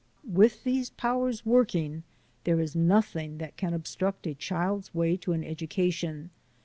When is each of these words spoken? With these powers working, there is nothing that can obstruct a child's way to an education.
With 0.27 0.63
these 0.63 0.89
powers 0.89 1.45
working, 1.45 2.01
there 2.43 2.59
is 2.59 2.75
nothing 2.75 3.37
that 3.37 3.55
can 3.55 3.75
obstruct 3.75 4.25
a 4.25 4.33
child's 4.33 4.95
way 4.95 5.15
to 5.17 5.33
an 5.33 5.43
education. 5.43 6.31